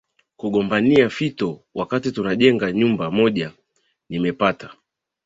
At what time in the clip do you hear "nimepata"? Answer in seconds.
4.09-4.73